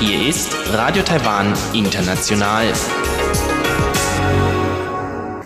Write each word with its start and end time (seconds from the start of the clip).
Hier 0.00 0.28
ist 0.28 0.56
Radio 0.72 1.02
Taiwan 1.02 1.52
International. 1.74 2.72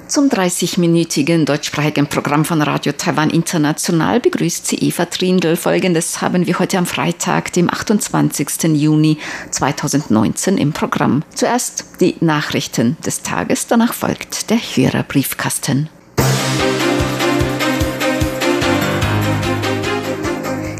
Zum 0.06 0.28
30-minütigen 0.28 1.44
deutschsprachigen 1.44 2.06
Programm 2.06 2.44
von 2.44 2.62
Radio 2.62 2.92
Taiwan 2.92 3.30
International 3.30 4.20
begrüßt 4.20 4.68
sie 4.68 4.76
Eva 4.76 5.06
Trindl. 5.06 5.56
Folgendes 5.56 6.22
haben 6.22 6.46
wir 6.46 6.60
heute 6.60 6.78
am 6.78 6.86
Freitag, 6.86 7.52
dem 7.52 7.68
28. 7.68 8.74
Juni 8.74 9.18
2019 9.50 10.56
im 10.56 10.72
Programm. 10.72 11.24
Zuerst 11.34 11.84
die 12.00 12.14
Nachrichten 12.20 12.96
des 13.04 13.22
Tages, 13.22 13.66
danach 13.66 13.92
folgt 13.92 14.50
der 14.50 14.58
Hörerbriefkasten. 14.58 15.90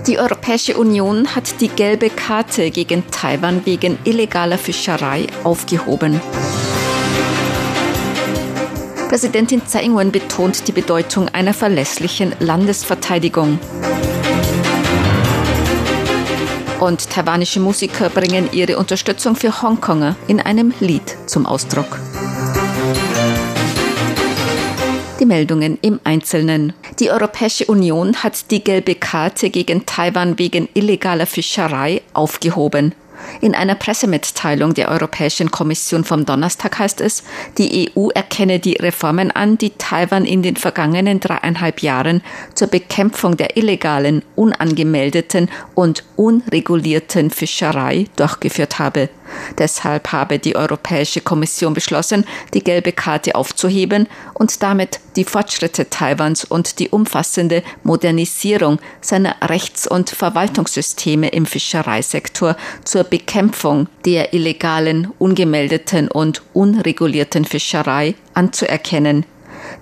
Die 0.08 0.18
Europäische 0.18 0.78
Union 0.78 1.36
hat 1.36 1.60
die 1.60 1.68
gelbe 1.68 2.08
Karte 2.08 2.70
gegen 2.70 3.04
Taiwan 3.10 3.66
wegen 3.66 3.98
illegaler 4.04 4.56
Fischerei 4.56 5.26
aufgehoben. 5.44 6.18
Präsidentin 9.10 9.60
Tsai 9.66 9.82
Ing-wen 9.82 10.10
betont 10.10 10.66
die 10.66 10.72
Bedeutung 10.72 11.28
einer 11.28 11.52
verlässlichen 11.52 12.34
Landesverteidigung. 12.40 13.58
Und 16.80 17.10
taiwanische 17.10 17.60
Musiker 17.60 18.08
bringen 18.08 18.48
ihre 18.52 18.78
Unterstützung 18.78 19.36
für 19.36 19.60
Hongkonger 19.60 20.16
in 20.26 20.40
einem 20.40 20.72
Lied 20.80 21.18
zum 21.26 21.44
Ausdruck. 21.44 21.98
Die 25.20 25.26
Meldungen 25.26 25.78
im 25.82 25.98
Einzelnen. 26.04 26.74
Die 27.00 27.10
Europäische 27.10 27.66
Union 27.66 28.22
hat 28.22 28.52
die 28.52 28.62
gelbe 28.62 28.94
Karte 28.94 29.50
gegen 29.50 29.84
Taiwan 29.84 30.38
wegen 30.38 30.68
illegaler 30.74 31.26
Fischerei 31.26 32.02
aufgehoben. 32.14 32.94
In 33.40 33.56
einer 33.56 33.74
Pressemitteilung 33.74 34.74
der 34.74 34.88
Europäischen 34.90 35.50
Kommission 35.50 36.04
vom 36.04 36.24
Donnerstag 36.24 36.78
heißt 36.78 37.00
es, 37.00 37.24
die 37.58 37.90
EU 37.96 38.10
erkenne 38.10 38.60
die 38.60 38.74
Reformen 38.74 39.32
an, 39.32 39.58
die 39.58 39.70
Taiwan 39.70 40.24
in 40.24 40.42
den 40.42 40.54
vergangenen 40.54 41.18
dreieinhalb 41.18 41.82
Jahren 41.82 42.22
zur 42.54 42.68
Bekämpfung 42.68 43.36
der 43.36 43.56
illegalen, 43.56 44.22
unangemeldeten 44.36 45.50
und 45.74 46.04
unregulierten 46.14 47.30
Fischerei 47.30 48.06
durchgeführt 48.14 48.78
habe. 48.78 49.08
Deshalb 49.56 50.12
habe 50.12 50.38
die 50.38 50.56
Europäische 50.56 51.20
Kommission 51.20 51.74
beschlossen, 51.74 52.24
die 52.54 52.62
gelbe 52.62 52.92
Karte 52.92 53.34
aufzuheben 53.34 54.08
und 54.34 54.62
damit 54.62 55.00
die 55.16 55.24
Fortschritte 55.24 55.90
Taiwans 55.90 56.44
und 56.44 56.78
die 56.78 56.88
umfassende 56.90 57.62
Modernisierung 57.82 58.78
seiner 59.00 59.36
Rechts- 59.42 59.88
und 59.88 60.10
Verwaltungssysteme 60.10 61.28
im 61.28 61.46
Fischereisektor 61.46 62.56
zur 62.84 63.04
Bekämpfung 63.04 63.88
der 64.04 64.32
illegalen, 64.34 65.12
ungemeldeten 65.18 66.08
und 66.08 66.42
unregulierten 66.52 67.44
Fischerei 67.44 68.14
anzuerkennen. 68.34 69.24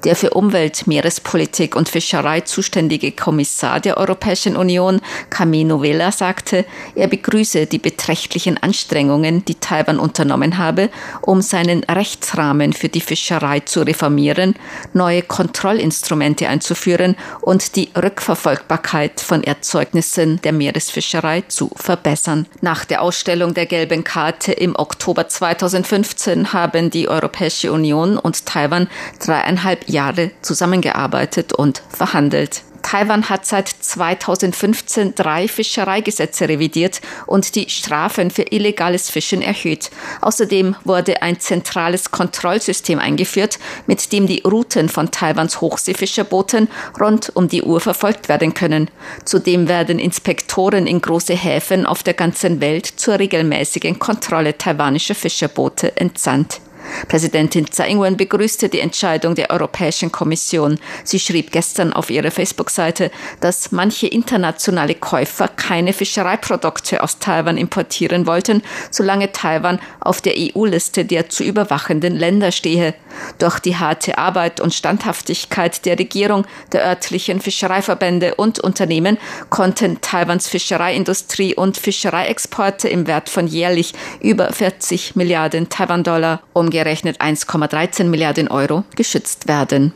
Der 0.05 0.17
für 0.17 0.31
Umwelt, 0.31 0.87
Meerespolitik 0.87 1.77
und 1.77 1.89
Fischerei 1.89 2.41
zuständige 2.41 3.12
Kommissar 3.12 3.81
der 3.81 3.97
Europäischen 3.97 4.56
Union, 4.56 5.01
Camino 5.31 5.83
Vela, 5.83 6.12
sagte, 6.12 6.65
er 6.95 7.09
begrüße 7.09 7.67
die 7.67 7.78
beträchtlichen 7.78 8.56
Anstrengungen, 8.62 9.45
die 9.45 9.56
Taiwan 9.56 9.98
unternommen 9.98 10.59
habe, 10.59 10.91
um 11.23 11.43
seinen 11.43 11.84
Rechtsrahmen 11.84 12.73
für 12.73 12.89
die 12.89 13.01
Fischerei 13.01 13.61
zu 13.61 13.83
reformieren, 13.83 14.55
neue 14.93 15.23
Kontrollinstrumente 15.23 16.48
einzuführen 16.48 17.17
und 17.41 17.77
die 17.77 17.91
Rückverfolgbarkeit 17.97 19.21
von 19.21 19.43
Erzeugnissen 19.45 20.41
der 20.43 20.53
Meeresfischerei 20.53 21.43
zu 21.48 21.71
verbessern. 21.77 22.47
Nach 22.61 22.84
der 22.84 23.03
Ausstellung 23.03 23.55
der 23.55 23.67
gelben 23.67 24.05
Karte 24.05 24.53
im 24.53 24.77
Oktober 24.77 25.28
2015 25.28 26.53
haben 26.53 26.91
die 26.91 27.09
Europäische 27.09 27.72
Union 27.72 28.19
und 28.19 28.47
Taiwan 28.47 28.89
dreieinhalb 29.19 29.75
Jahre 29.87 30.31
zusammengearbeitet 30.42 31.53
und 31.53 31.82
verhandelt. 31.88 32.62
Taiwan 32.87 33.28
hat 33.28 33.44
seit 33.44 33.69
2015 33.69 35.16
drei 35.16 35.48
Fischereigesetze 35.48 36.48
revidiert 36.48 37.00
und 37.26 37.56
die 37.56 37.69
Strafen 37.69 38.31
für 38.31 38.42
illegales 38.42 39.10
Fischen 39.10 39.42
erhöht. 39.42 39.91
Außerdem 40.20 40.76
wurde 40.84 41.20
ein 41.20 41.41
zentrales 41.41 42.12
Kontrollsystem 42.12 43.00
eingeführt, 43.00 43.59
mit 43.88 44.12
dem 44.12 44.28
die 44.28 44.42
Routen 44.42 44.88
von 44.88 45.10
Taiwans 45.10 45.60
Hochseefischerbooten 45.60 46.69
rund 47.00 47.32
um 47.34 47.48
die 47.48 47.65
Uhr 47.65 47.81
verfolgt 47.81 48.28
werden 48.28 48.54
können. 48.54 48.88
Zudem 49.25 49.66
werden 49.66 49.98
Inspektoren 49.98 50.86
in 50.86 51.00
große 51.00 51.34
Häfen 51.34 51.86
auf 51.86 52.04
der 52.04 52.15
ganzen 52.15 52.60
Welt 52.60 52.86
zur 52.86 53.19
regelmäßigen 53.19 53.98
Kontrolle 53.98 54.59
taiwanischer 54.59 55.16
Fischerboote 55.16 55.97
entsandt. 55.97 56.60
Präsidentin 57.08 57.66
Tsai 57.70 57.91
Ing-wen 57.91 58.16
begrüßte 58.16 58.69
die 58.69 58.80
Entscheidung 58.80 59.34
der 59.34 59.50
Europäischen 59.50 60.12
Kommission. 60.12 60.78
Sie 61.04 61.19
schrieb 61.19 61.52
gestern 61.52 61.92
auf 61.92 62.10
ihrer 62.10 62.30
Facebook-Seite, 62.30 63.10
dass 63.41 63.72
manche 63.72 64.06
internationale 64.06 64.94
Käufer 64.94 65.48
keine 65.48 65.92
Fischereiprodukte 65.92 67.02
aus 67.02 67.19
Taiwan 67.19 67.56
importieren 67.56 68.26
wollten, 68.26 68.62
solange 68.91 69.32
Taiwan 69.32 69.80
auf 70.00 70.20
der 70.20 70.34
EU-Liste 70.36 71.04
der 71.04 71.28
zu 71.28 71.44
überwachenden 71.44 72.14
Länder 72.14 72.52
stehe. 72.52 72.94
Doch 73.38 73.58
die 73.58 73.76
harte 73.76 74.18
Arbeit 74.18 74.60
und 74.60 74.74
Standhaftigkeit 74.74 75.84
der 75.86 75.98
Regierung, 75.98 76.47
der 76.72 76.84
örtlichen 76.84 77.41
Fischereiverbände 77.41 78.34
und 78.34 78.58
Unternehmen 78.60 79.18
konnten 79.48 80.00
Taiwans 80.00 80.48
Fischereiindustrie 80.48 81.54
und 81.54 81.76
Fischereiexporte 81.76 82.88
im 82.88 83.06
Wert 83.06 83.28
von 83.28 83.47
jährlich 83.47 83.92
über 84.20 84.53
40 84.53 85.16
Milliarden 85.16 85.68
Taiwan-Dollar 85.68 86.42
umgehen 86.53 86.75
umgerechnet 86.76 87.22
1,13 87.22 88.04
Milliarden 88.04 88.48
Euro, 88.48 88.84
geschützt 88.97 89.48
werden. 89.48 89.94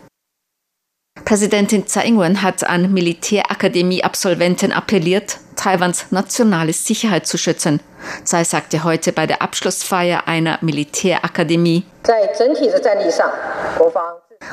Präsidentin 1.26 1.86
Tsai 1.86 2.06
Ing-wen 2.06 2.40
hat 2.40 2.64
an 2.64 2.94
Militärakademie-Absolventen 2.94 4.72
appelliert, 4.72 5.38
Taiwans 5.56 6.06
nationale 6.10 6.72
Sicherheit 6.72 7.26
zu 7.26 7.36
schützen. 7.36 7.80
Tsai 8.24 8.44
sagte 8.44 8.82
heute 8.82 9.12
bei 9.12 9.26
der 9.26 9.42
Abschlussfeier 9.42 10.26
einer 10.26 10.58
Militärakademie, 10.62 11.84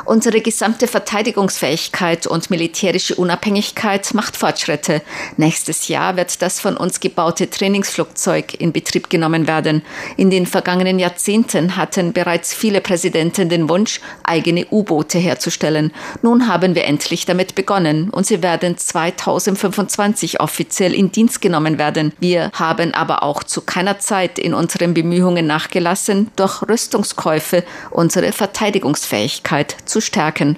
Unsere 0.06 0.42
gesamte 0.42 0.88
Verteidigungsfähigkeit 0.88 2.28
und 2.28 2.50
militärische 2.50 3.16
Unabhängigkeit 3.16 4.14
macht 4.14 4.38
Fortschritte. 4.38 5.02
Nächstes 5.38 5.88
Jahr 5.88 6.16
wird 6.16 6.42
das 6.42 6.60
von 6.60 6.78
uns 6.78 7.00
gebaute 7.00 7.50
Trainingsflugzeug 7.50 8.54
in 8.60 8.72
Betrieb 8.72 9.10
genommen 9.10 9.48
werden. 9.48 9.82
In 10.16 10.30
den 10.30 10.46
vergangenen 10.46 11.00
Jahrzehnten 11.00 11.76
hatten 11.76 12.14
bereits 12.14 12.54
viele 12.54 12.80
Präsidenten 12.80 13.50
den 13.50 13.70
Wunsch, 13.70 14.00
eigene 14.24 14.68
U-Boote 14.72 15.18
herzustellen. 15.20 15.92
Nun 16.22 16.48
haben 16.48 16.76
wir 16.76 16.86
endlich 16.86 17.26
damit 17.26 17.56
begonnen 17.56 18.10
und 18.10 18.26
sie 18.26 18.44
werden 18.44 18.78
2025 18.78 20.40
offiziell 20.40 20.94
in 20.94 21.12
Dienst 21.12 21.42
genommen 21.42 21.78
werden. 21.80 22.14
Wir 22.20 22.52
haben 22.54 22.94
aber 22.94 23.24
auch 23.24 23.44
zu 23.44 23.62
keiner 23.62 24.00
Zeit 24.00 24.38
in 24.38 24.54
unseren 24.54 24.94
Bemühungen 24.94 25.48
nachgelassen, 25.48 26.30
durch 26.36 26.62
Rüstungskäufe 26.62 27.64
unsere 27.92 28.32
Verteidigungsfähigkeit 28.32 29.77
zu 29.86 30.02
stärken. 30.02 30.58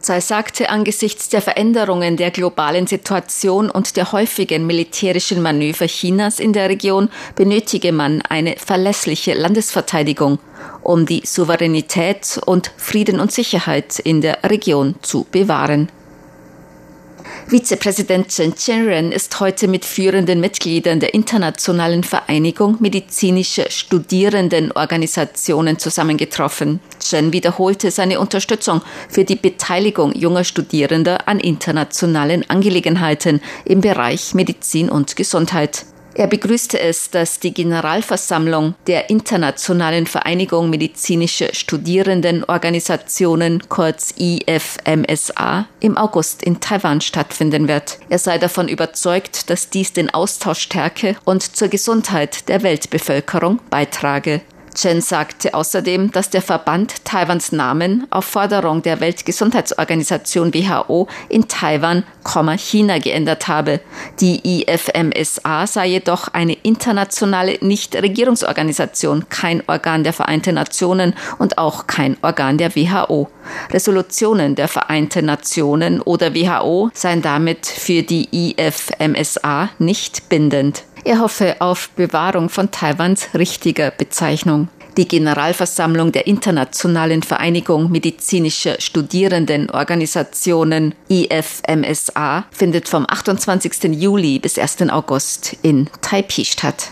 Tsai 0.00 0.20
sagte, 0.20 0.70
angesichts 0.70 1.28
der 1.28 1.42
Veränderungen 1.42 2.16
der 2.16 2.30
globalen 2.30 2.86
Situation 2.86 3.68
und 3.68 3.96
der 3.96 4.12
häufigen 4.12 4.66
militärischen 4.66 5.42
Manöver 5.42 5.86
Chinas 5.86 6.38
in 6.38 6.52
der 6.52 6.68
Region 6.68 7.10
benötige 7.34 7.92
man 7.92 8.22
eine 8.22 8.56
verlässliche 8.56 9.34
Landesverteidigung, 9.34 10.38
um 10.82 11.04
die 11.04 11.22
Souveränität 11.24 12.40
und 12.46 12.70
Frieden 12.76 13.18
und 13.18 13.32
Sicherheit 13.32 13.98
in 13.98 14.20
der 14.20 14.38
Region 14.44 14.94
zu 15.02 15.26
bewahren. 15.30 15.90
Vizepräsident 17.50 18.28
Chen 18.28 18.54
Chen 18.56 19.10
ist 19.10 19.40
heute 19.40 19.68
mit 19.68 19.86
führenden 19.86 20.38
Mitgliedern 20.38 21.00
der 21.00 21.14
Internationalen 21.14 22.04
Vereinigung 22.04 22.76
medizinischer 22.78 23.70
Studierendenorganisationen 23.70 25.78
zusammengetroffen. 25.78 26.80
Chen 27.00 27.32
wiederholte 27.32 27.90
seine 27.90 28.20
Unterstützung 28.20 28.82
für 29.08 29.24
die 29.24 29.36
Beteiligung 29.36 30.14
junger 30.14 30.44
Studierender 30.44 31.26
an 31.26 31.40
internationalen 31.40 32.44
Angelegenheiten 32.50 33.40
im 33.64 33.80
Bereich 33.80 34.34
Medizin 34.34 34.90
und 34.90 35.16
Gesundheit. 35.16 35.86
Er 36.18 36.26
begrüßte 36.26 36.78
es, 36.80 37.10
dass 37.10 37.38
die 37.38 37.54
Generalversammlung 37.54 38.74
der 38.88 39.08
Internationalen 39.08 40.08
Vereinigung 40.08 40.68
medizinischer 40.68 41.54
Studierendenorganisationen, 41.54 43.68
kurz 43.68 44.12
IFMSA, 44.18 45.68
im 45.78 45.96
August 45.96 46.42
in 46.42 46.58
Taiwan 46.58 47.00
stattfinden 47.02 47.68
wird. 47.68 48.00
Er 48.08 48.18
sei 48.18 48.38
davon 48.38 48.66
überzeugt, 48.66 49.48
dass 49.48 49.70
dies 49.70 49.92
den 49.92 50.12
Austausch 50.12 50.58
stärke 50.58 51.14
und 51.24 51.56
zur 51.56 51.68
Gesundheit 51.68 52.48
der 52.48 52.64
Weltbevölkerung 52.64 53.60
beitrage. 53.70 54.40
Chen 54.78 55.00
sagte 55.00 55.54
außerdem, 55.54 56.12
dass 56.12 56.30
der 56.30 56.40
Verband 56.40 57.04
Taiwans 57.04 57.50
Namen 57.50 58.06
auf 58.10 58.26
Forderung 58.26 58.80
der 58.80 59.00
Weltgesundheitsorganisation 59.00 60.54
WHO 60.54 61.08
in 61.28 61.48
Taiwan, 61.48 62.04
China 62.56 62.98
geändert 62.98 63.48
habe. 63.48 63.80
Die 64.20 64.62
IFMSA 64.62 65.66
sei 65.66 65.86
jedoch 65.88 66.28
eine 66.28 66.52
internationale 66.52 67.58
Nichtregierungsorganisation, 67.60 69.28
kein 69.28 69.64
Organ 69.66 70.04
der 70.04 70.12
Vereinten 70.12 70.54
Nationen 70.54 71.14
und 71.38 71.58
auch 71.58 71.88
kein 71.88 72.16
Organ 72.22 72.56
der 72.58 72.76
WHO. 72.76 73.28
Resolutionen 73.72 74.54
der 74.54 74.68
Vereinten 74.68 75.24
Nationen 75.24 76.00
oder 76.00 76.34
WHO 76.34 76.90
seien 76.94 77.22
damit 77.22 77.66
für 77.66 78.02
die 78.02 78.28
IFMSA 78.30 79.70
nicht 79.78 80.28
bindend. 80.28 80.84
Er 81.04 81.20
hoffe 81.20 81.56
auf 81.60 81.90
Bewahrung 81.90 82.48
von 82.48 82.70
Taiwans 82.70 83.28
richtiger 83.34 83.90
Bezeichnung. 83.90 84.68
Die 84.98 85.06
Generalversammlung 85.06 86.10
der 86.10 86.26
Internationalen 86.26 87.22
Vereinigung 87.22 87.90
medizinischer 87.90 88.80
Studierendenorganisationen 88.80 90.96
IFMSA 91.08 92.46
findet 92.50 92.88
vom 92.88 93.06
28. 93.08 93.92
Juli 93.92 94.40
bis 94.40 94.58
1. 94.58 94.90
August 94.90 95.56
in 95.62 95.88
Taipei 96.00 96.42
statt. 96.42 96.90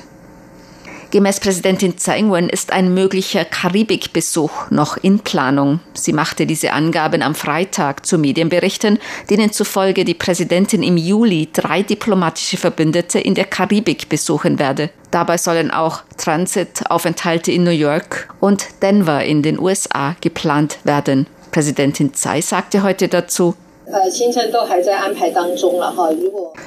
Gemäß 1.13 1.39
Präsidentin 1.39 1.97
Tsai 1.97 2.19
Ing-wen 2.19 2.49
ist 2.49 2.73
ein 2.73 2.93
möglicher 2.93 3.45
Karibikbesuch 3.45 4.71
noch 4.71 4.97
in 4.97 5.21
Planung. 5.21 5.79
Sie 5.95 6.13
machte 6.13 6.47
diese 6.47 6.73
Angaben 6.73 7.23
am 7.23 7.37
Freitag 7.37 8.05
zu 8.05 8.19
Medienberichten, 8.19 8.99
denen 9.31 9.53
zufolge 9.53 10.05
die 10.05 10.15
Präsidentin 10.15 10.83
im 10.83 10.97
Juli 10.97 11.49
drei 11.53 11.83
diplomatische 11.83 12.57
Verbündete 12.57 13.21
in 13.21 13.37
der 13.37 13.45
Karibik 13.45 14.09
besuchen 14.09 14.59
werde. 14.59 14.91
Dabei 15.13 15.39
sollen 15.39 15.71
auch 15.71 16.03
Transitaufenthalte 16.17 17.53
in 17.53 17.63
New 17.63 17.71
York 17.71 18.29
und 18.41 18.67
Denver 18.83 19.25
in 19.25 19.43
den 19.43 19.61
USA 19.61 20.17
geplant 20.21 20.79
werden. 20.83 21.29
Präsidentin 21.53 22.15
Tsai 22.15 22.41
sagte 22.41 22.83
heute 22.83 23.07
dazu, 23.07 23.55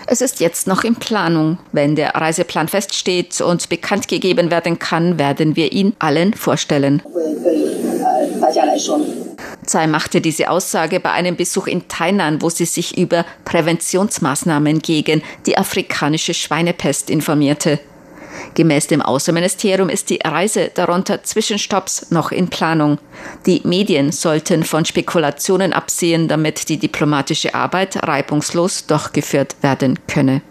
es 0.07 0.21
ist 0.21 0.39
jetzt 0.39 0.67
noch 0.67 0.83
in 0.83 0.95
Planung. 0.95 1.57
Wenn 1.71 1.95
der 1.95 2.15
Reiseplan 2.15 2.67
feststeht 2.67 3.41
und 3.41 3.67
bekannt 3.69 4.07
gegeben 4.07 4.51
werden 4.51 4.79
kann, 4.79 5.19
werden 5.19 5.55
wir 5.55 5.71
ihn 5.71 5.95
allen 5.99 6.33
vorstellen. 6.33 7.01
Tsai 9.65 9.87
machte 9.87 10.21
diese 10.21 10.49
Aussage 10.49 10.99
bei 10.99 11.11
einem 11.11 11.35
Besuch 11.35 11.67
in 11.67 11.87
Tainan, 11.87 12.41
wo 12.41 12.49
sie 12.49 12.65
sich 12.65 12.97
über 12.97 13.25
Präventionsmaßnahmen 13.45 14.79
gegen 14.79 15.21
die 15.45 15.57
afrikanische 15.57 16.33
Schweinepest 16.33 17.09
informierte. 17.09 17.79
Gemäß 18.55 18.87
dem 18.87 19.01
Außenministerium 19.01 19.89
ist 19.89 20.09
die 20.09 20.19
Reise 20.23 20.71
darunter 20.73 21.23
Zwischenstopps 21.23 22.11
noch 22.11 22.31
in 22.31 22.49
Planung. 22.49 22.99
Die 23.45 23.61
Medien 23.63 24.11
sollten 24.11 24.63
von 24.63 24.85
Spekulationen 24.85 25.73
absehen, 25.73 26.27
damit 26.27 26.69
die 26.69 26.77
diplomatische 26.77 27.55
Arbeit 27.55 28.07
reibungslos 28.07 28.85
durchgeführt 28.85 29.55
werden 29.61 29.99
könne. 30.07 30.41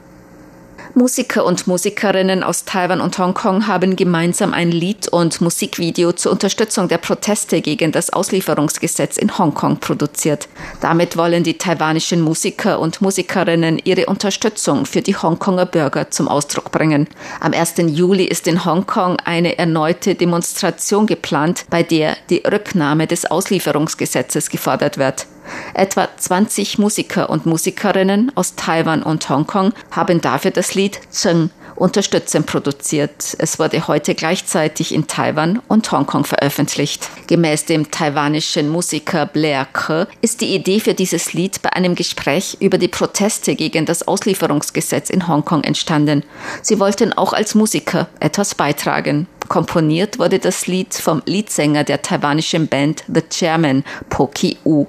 Musiker 0.99 1.45
und 1.45 1.69
Musikerinnen 1.69 2.43
aus 2.43 2.65
Taiwan 2.65 3.01
und 3.01 3.17
Hongkong 3.19 3.69
haben 3.69 3.95
gemeinsam 3.95 4.53
ein 4.53 4.73
Lied 4.73 5.07
und 5.07 5.41
Musikvideo 5.41 6.11
zur 6.11 6.33
Unterstützung 6.33 6.89
der 6.89 6.99
Proteste 6.99 7.61
gegen 7.61 7.93
das 7.93 8.11
Auslieferungsgesetz 8.11 9.17
in 9.17 9.39
Hongkong 9.39 9.77
produziert. 9.77 10.49
Damit 10.81 11.17
wollen 11.17 11.45
die 11.45 11.57
taiwanischen 11.57 12.21
Musiker 12.21 12.81
und 12.81 13.01
Musikerinnen 13.01 13.81
ihre 13.85 14.07
Unterstützung 14.07 14.87
für 14.87 15.01
die 15.01 15.15
Hongkonger 15.15 15.67
Bürger 15.67 16.11
zum 16.11 16.27
Ausdruck 16.27 16.73
bringen. 16.73 17.07
Am 17.39 17.53
1. 17.53 17.75
Juli 17.87 18.25
ist 18.25 18.49
in 18.49 18.65
Hongkong 18.65 19.19
eine 19.25 19.57
erneute 19.57 20.17
Demonstration 20.17 21.07
geplant, 21.07 21.65
bei 21.71 21.85
der 21.85 22.17
die 22.29 22.43
Rücknahme 22.45 23.07
des 23.07 23.25
Auslieferungsgesetzes 23.25 24.51
gefordert 24.51 24.99
wird. 24.99 25.27
Etwa 25.75 26.09
20 26.17 26.79
Musiker 26.79 27.31
und 27.31 27.47
Musikerinnen 27.47 28.33
aus 28.35 28.55
Taiwan 28.57 29.03
und 29.03 29.29
Hongkong 29.29 29.73
haben 29.91 30.21
dafür 30.21 30.51
das 30.51 30.75
Lied 30.75 31.01
Zheng 31.11 31.51
unterstützend 31.79 32.47
produziert. 32.47 33.37
Es 33.39 33.59
wurde 33.59 33.87
heute 33.87 34.15
gleichzeitig 34.15 34.93
in 34.93 35.07
Taiwan 35.07 35.61
und 35.69 35.91
Hongkong 35.91 36.25
veröffentlicht. 36.25 37.09
Gemäß 37.27 37.67
dem 37.67 37.91
taiwanischen 37.91 38.69
Musiker 38.69 39.27
Blair 39.27 39.67
Ke 39.73 40.09
ist 40.21 40.41
die 40.41 40.55
Idee 40.55 40.81
für 40.81 40.95
dieses 40.95 41.33
Lied 41.33 41.63
bei 41.63 41.73
einem 41.73 41.95
Gespräch 41.95 42.57
über 42.61 42.79
die 42.79 42.89
Proteste 42.89 43.55
gegen 43.55 43.87
das 43.87 44.07
Auslieferungsgesetz 44.07 45.11
in 45.11 45.29
Hongkong 45.29 45.65
entstanden. 45.65 46.25
Sie 46.63 46.81
wollten 46.81 47.13
auch 47.13 47.33
als 47.33 47.55
Musiker 47.55 48.09
etwas 48.21 48.55
beitragen. 48.55 49.27
Komponiert 49.49 50.19
wurde 50.19 50.39
das 50.39 50.67
Lied 50.67 50.95
vom 50.95 51.23
Leadsänger 51.25 51.85
der 51.85 52.03
taiwanischen 52.03 52.69
Band 52.69 53.05
The 53.07 53.23
Chairman, 53.31 53.85
Poki 54.11 54.59
U. 54.65 54.87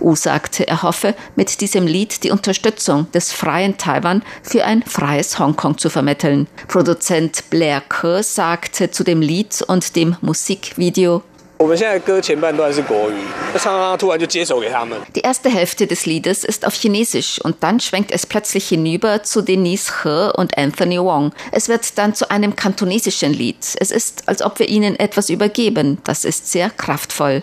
U 0.00 0.14
sagte, 0.14 0.66
er 0.66 0.82
hoffe, 0.82 1.14
mit 1.36 1.60
diesem 1.60 1.86
Lied 1.86 2.22
die 2.24 2.30
Unterstützung 2.30 3.10
des 3.12 3.32
freien 3.32 3.78
Taiwan 3.78 4.22
für 4.42 4.64
ein 4.64 4.82
freies 4.82 5.38
Hongkong 5.38 5.78
zu 5.78 5.90
vermitteln. 5.90 6.46
Produzent 6.68 7.50
Blair 7.50 7.80
Ke 7.80 8.22
sagte 8.22 8.90
zu 8.90 9.04
dem 9.04 9.20
Lied 9.20 9.62
und 9.66 9.96
dem 9.96 10.16
Musikvideo, 10.20 11.22
die 15.14 15.20
erste 15.20 15.50
Hälfte 15.50 15.86
des 15.86 16.06
Liedes 16.06 16.44
ist 16.44 16.66
auf 16.66 16.74
Chinesisch 16.74 17.38
und 17.44 17.62
dann 17.62 17.80
schwenkt 17.80 18.12
es 18.12 18.24
plötzlich 18.24 18.68
hinüber 18.68 19.22
zu 19.24 19.42
Denise 19.42 19.92
He 20.02 20.30
und 20.38 20.56
Anthony 20.56 20.98
Wong. 20.98 21.32
Es 21.52 21.68
wird 21.68 21.98
dann 21.98 22.14
zu 22.14 22.30
einem 22.30 22.56
kantonesischen 22.56 23.34
Lied. 23.34 23.58
Es 23.78 23.90
ist, 23.90 24.22
als 24.26 24.40
ob 24.40 24.58
wir 24.58 24.70
ihnen 24.70 24.98
etwas 24.98 25.28
übergeben. 25.28 25.98
Das 26.04 26.24
ist 26.24 26.50
sehr 26.50 26.70
kraftvoll. 26.70 27.42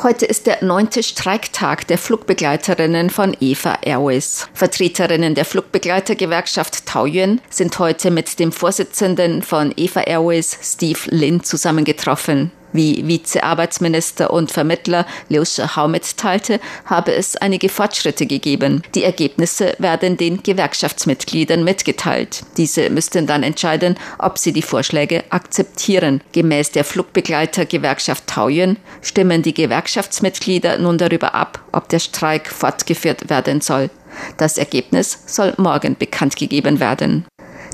Heute 0.00 0.26
ist 0.26 0.46
der 0.46 0.64
neunte 0.64 1.02
Streiktag 1.02 1.86
der 1.86 1.98
Flugbegleiterinnen 1.98 3.08
von 3.10 3.36
EVA 3.40 3.78
Airways. 3.82 4.48
Vertreterinnen 4.52 5.34
der 5.36 5.44
Flugbegleitergewerkschaft 5.44 6.86
Taoyuan 6.86 7.40
sind 7.50 7.78
heute 7.78 8.10
mit 8.10 8.40
dem 8.40 8.50
Vorsitzenden 8.50 9.42
von 9.42 9.72
EVA 9.76 10.00
Airways, 10.00 10.58
Steve 10.60 10.98
Lin, 11.10 11.44
zusammengetroffen. 11.44 12.50
Wie 12.72 13.06
Vizearbeitsminister 13.06 14.32
und 14.32 14.50
Vermittler 14.50 15.06
Liu 15.28 15.44
Shihao 15.44 15.88
mitteilte, 15.88 16.60
habe 16.86 17.14
es 17.14 17.36
einige 17.36 17.68
Fortschritte 17.68 18.26
gegeben. 18.26 18.82
Die 18.94 19.04
Ergebnisse 19.04 19.74
werden 19.78 20.16
den 20.16 20.42
Gewerkschaftsmitgliedern 20.42 21.64
mitgeteilt. 21.64 22.44
Diese 22.56 22.90
müssten 22.90 23.26
dann 23.26 23.42
entscheiden, 23.42 23.96
ob 24.18 24.38
sie 24.38 24.52
die 24.52 24.62
Vorschläge 24.62 25.24
akzeptieren. 25.30 26.22
Gemäß 26.32 26.70
der 26.70 26.84
Flugbegleitergewerkschaft 26.84 28.26
Taoyuan 28.26 28.76
stimmen 29.02 29.42
die 29.42 29.54
Gewerkschaftsmitglieder 29.54 30.78
nun 30.78 30.98
darüber 30.98 31.34
ab, 31.34 31.60
ob 31.72 31.88
der 31.88 31.98
Streik 31.98 32.48
fortgeführt 32.48 33.30
werden 33.30 33.60
soll. 33.60 33.90
Das 34.36 34.58
Ergebnis 34.58 35.18
soll 35.26 35.54
morgen 35.56 35.96
bekannt 35.96 36.36
gegeben 36.36 36.80
werden. 36.80 37.24